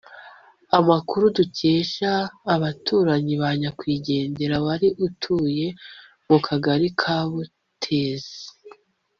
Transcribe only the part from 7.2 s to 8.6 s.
Butezi